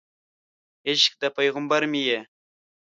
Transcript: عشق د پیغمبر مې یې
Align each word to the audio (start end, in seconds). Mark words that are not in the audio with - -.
عشق 0.89 1.13
د 1.21 1.23
پیغمبر 1.37 1.81
مې 1.91 2.01
یې 2.09 2.19